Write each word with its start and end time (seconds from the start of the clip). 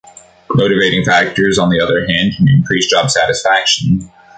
Motivating 0.55 1.05
factors, 1.05 1.59
on 1.59 1.69
the 1.69 1.79
other 1.79 2.07
hand, 2.07 2.35
can 2.35 2.49
increase 2.49 2.89
job 2.89 3.11
satisfaction. 3.11 4.11